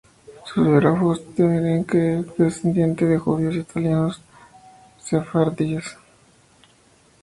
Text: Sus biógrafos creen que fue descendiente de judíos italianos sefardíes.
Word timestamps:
Sus 0.51 0.65
biógrafos 0.67 1.21
creen 1.37 1.85
que 1.85 2.25
fue 2.35 2.45
descendiente 2.47 3.05
de 3.05 3.19
judíos 3.19 3.53
italianos 3.53 4.19
sefardíes. 4.99 5.95